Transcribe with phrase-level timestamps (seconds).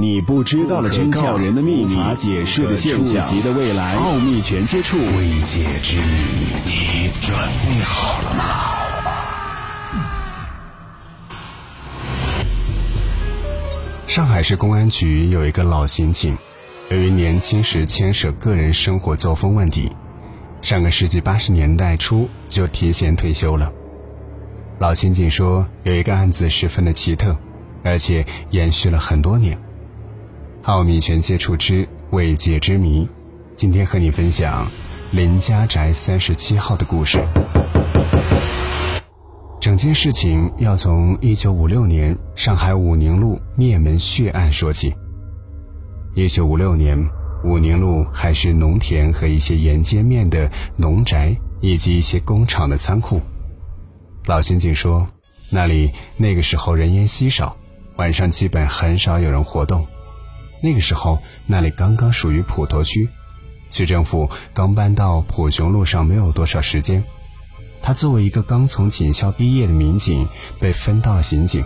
[0.00, 6.04] 你不知道的真相，人的秘密，无法解释的现象，触及的未来，奥秘全接触，未解之谜，
[6.64, 8.44] 你准备好了吗？
[14.06, 16.38] 上海市公安局有一个老刑警，
[16.90, 19.90] 由于年轻时牵涉个人生活作风问题，
[20.62, 23.72] 上个世纪八十年代初就提前退休了。
[24.78, 27.36] 老刑警说，有一个案子十分的奇特，
[27.82, 29.58] 而且延续了很多年。
[30.64, 33.08] 奥秘全接触之未解之谜，
[33.56, 34.70] 今天和你分享
[35.12, 37.26] 林家宅三十七号的故事。
[39.60, 44.94] 整件事情要从一九五六年上海武宁路灭门血案说起。
[46.14, 46.98] 一九五六年，
[47.44, 53.20] 武宁路还是农田和一些沿街面的农宅以及一些工厂的仓库。
[54.26, 55.06] 老刑警说，
[55.50, 57.56] 那里那个时候人烟稀少，
[57.96, 59.86] 晚上基本很少有人活动。
[60.60, 63.08] 那个时候，那里刚刚属于普陀区，
[63.70, 67.04] 区政府刚搬到普雄路上，没有多少时间。
[67.80, 71.64] 他作为一个刚从警校毕业的民警，被分到了刑警。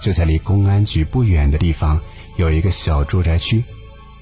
[0.00, 2.00] 就在离公安局不远的地方，
[2.36, 3.62] 有一个小住宅区。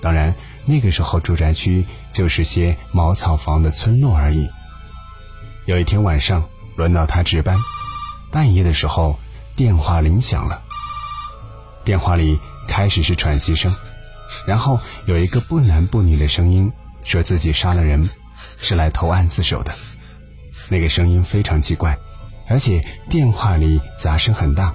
[0.00, 0.34] 当然，
[0.66, 4.48] 那个时候住宅区就是些茅草房的村落而已。
[5.64, 7.56] 有一天晚上，轮到他值班，
[8.30, 9.18] 半夜的时候，
[9.54, 10.60] 电话铃响了。
[11.84, 13.72] 电话里开始是喘息声。
[14.46, 16.72] 然后有一个不男不女的声音，
[17.04, 18.08] 说自己杀了人，
[18.56, 19.72] 是来投案自首的。
[20.68, 21.96] 那个声音非常奇怪，
[22.48, 24.74] 而且电话里杂声很大。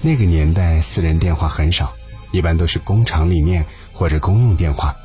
[0.00, 1.94] 那个年代私人电话很少，
[2.32, 4.96] 一般都是工厂里面或者公用电话。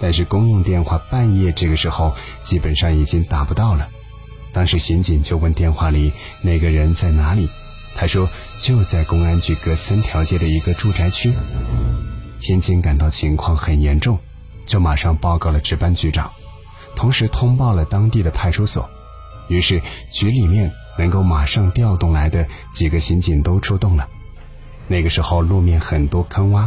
[0.00, 3.88] 但是公用电话半夜这个时候基本上已经打不到了。
[4.52, 6.12] 当时刑警就问电话里
[6.42, 7.48] 那个人在哪里，
[7.96, 8.28] 他说
[8.60, 11.32] 就在公安局隔三条街的一个住宅区。
[12.44, 14.18] 刑警感到情况很严重，
[14.66, 16.30] 就马上报告了值班局长，
[16.94, 18.90] 同时通报了当地的派出所。
[19.48, 24.06] 于是局里面能够马上调动来的几个刑警都出动了。
[24.88, 26.66] 那个时候路面很多坑洼，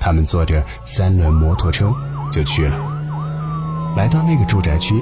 [0.00, 1.94] 他们坐着三轮摩托车
[2.32, 3.94] 就去了。
[3.96, 5.00] 来到那个住宅区，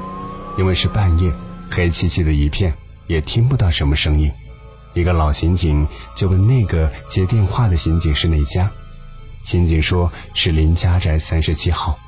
[0.59, 1.33] 因为是半夜，
[1.71, 2.75] 黑漆漆的一片，
[3.07, 4.31] 也听不到什么声音。
[4.93, 8.71] 一个老刑警就问那个接电话的刑警是哪家。
[9.43, 11.99] 刑警说是林家宅三十七号，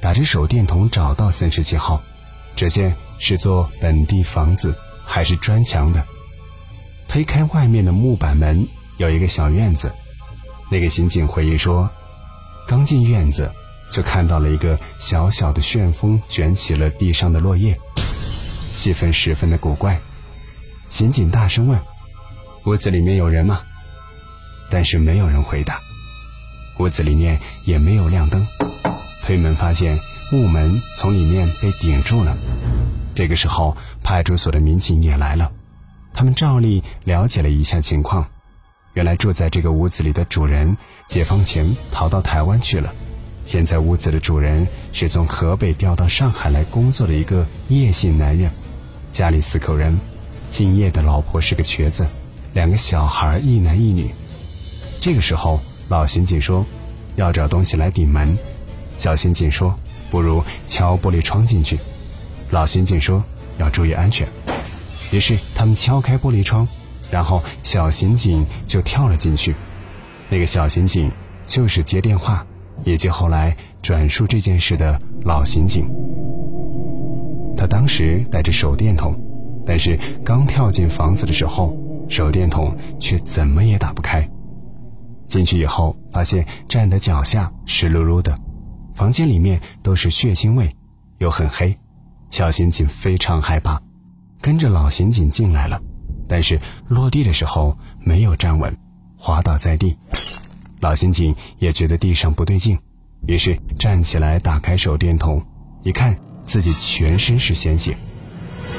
[0.00, 2.02] 打着手电筒找到三十七号，
[2.54, 6.04] 只见是座本地房子，还是砖墙的。
[7.08, 8.66] 推开外面的木板门，
[8.98, 9.92] 有一个小院子。
[10.70, 11.90] 那个刑警回忆说，
[12.68, 13.50] 刚进院子，
[13.90, 17.76] 就看到了一个小小的旋风卷起了地上的落叶，
[18.74, 20.00] 气氛十分的古怪。
[20.88, 21.78] 刑警大声问
[22.66, 23.60] ：“屋子里面有人吗？”
[24.70, 25.80] 但是没有人回答。
[26.80, 28.46] 屋子里面也没有亮灯，
[29.22, 29.98] 推门发现
[30.32, 32.34] 木门从里面被顶住了。
[33.14, 35.52] 这个时候，派出所的民警也来了，
[36.14, 38.26] 他们照例了解了一下情况。
[38.94, 40.74] 原来住在这个屋子里的主人，
[41.06, 42.94] 解放前逃到台湾去了。
[43.44, 48.50] 现在屋子的主人是从河北调到上海来工作的一个叶姓男人，
[49.12, 49.98] 家里四口人，
[50.48, 52.08] 姓叶的老婆是个瘸子，
[52.54, 54.14] 两个小孩一男一女。
[54.98, 55.60] 这个时候。
[55.90, 56.64] 老刑警说
[57.16, 58.38] ：“要找东西来顶门。”
[58.96, 59.76] 小刑警说
[60.08, 61.76] ：“不如敲玻璃窗进去。”
[62.50, 63.20] 老刑警说
[63.58, 64.28] ：“要注意安全。”
[65.12, 66.66] 于是他们敲开玻璃窗，
[67.10, 69.56] 然后小刑警就跳了进去。
[70.28, 71.10] 那个小刑警
[71.44, 72.46] 就是接电话
[72.84, 75.88] 以及后来转述这件事的老刑警。
[77.56, 79.12] 他当时带着手电筒，
[79.66, 81.76] 但是刚跳进房子的时候，
[82.08, 84.24] 手电筒却怎么也打不开。
[85.30, 88.36] 进去以后，发现站的脚下湿漉漉的，
[88.96, 90.68] 房间里面都是血腥味，
[91.18, 91.78] 又很黑，
[92.30, 93.80] 小刑警非常害怕，
[94.42, 95.80] 跟着老刑警进来了，
[96.28, 98.76] 但是落地的时候没有站稳，
[99.16, 99.96] 滑倒在地，
[100.80, 102.76] 老刑警也觉得地上不对劲，
[103.28, 105.40] 于是站起来打开手电筒，
[105.84, 107.96] 一看自己全身是鲜血，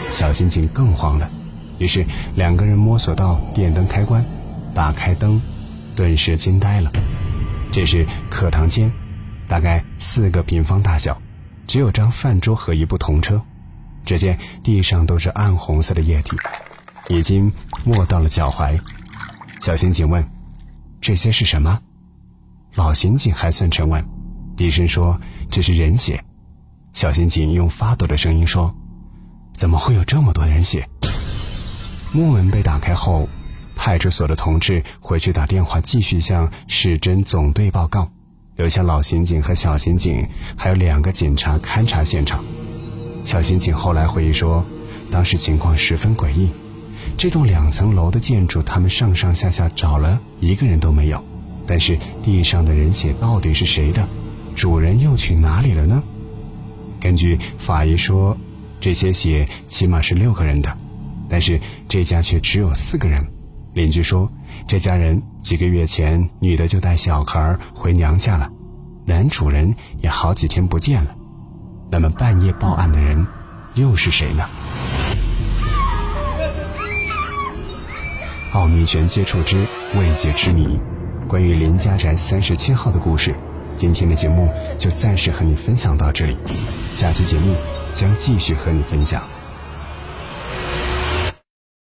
[0.10, 1.30] 小刑警更慌了，
[1.78, 2.06] 于是
[2.36, 4.26] 两个人摸索到电灯开关，
[4.74, 5.42] 打开灯。
[6.02, 6.92] 顿时惊呆了，
[7.72, 8.92] 这是课堂间，
[9.48, 11.22] 大概四个平方大小，
[11.68, 13.40] 只有张饭桌和一部童车。
[14.04, 16.36] 只见地上都是暗红色的液体，
[17.08, 17.54] 已经
[17.84, 18.80] 没到了脚踝。
[19.60, 20.28] 小刑警问
[21.00, 21.80] ：“这些是什么？”
[22.74, 24.04] 老刑警还算沉稳，
[24.58, 25.22] 低声说
[25.52, 26.26] ：“这是人血。”
[26.94, 28.76] 小刑警用发抖的声音说
[29.54, 30.90] ：“怎么会有这么多人血？”
[32.12, 33.30] 木门被打开后。
[33.84, 38.12] 派出所的同志回去打电话继续向市侦总队报告，
[38.56, 40.24] 留下老刑警和小刑警，
[40.56, 42.44] 还有两个警察勘察现场。
[43.26, 44.64] 小刑警后来回忆说，
[45.10, 46.52] 当时情况十分诡异，
[47.18, 51.26] 这栋两层楼的建筑，他们上上下下找了一个人都没有，
[51.66, 54.08] 但是地上的人血到底是谁的？
[54.54, 56.04] 主人又去哪里了呢？
[57.00, 58.38] 根据法医说，
[58.80, 60.78] 这些血起码是六个人的，
[61.28, 63.26] 但是这家却只有四个人。
[63.74, 64.32] 邻居说，
[64.68, 68.52] 这家人几个月前女的就带小孩回娘家了，
[69.06, 71.16] 男主人也好几天不见了。
[71.90, 73.26] 那么半夜报案的人
[73.76, 74.46] 又是谁呢？
[78.52, 79.66] 奥秘全接触之
[79.96, 80.78] 未解之谜，
[81.28, 83.34] 关于林家宅三十七号的故事。
[83.78, 86.38] 今天的节目就暂时和你分享到这里，
[86.94, 87.56] 下期节目
[87.94, 89.26] 将继续和你分享。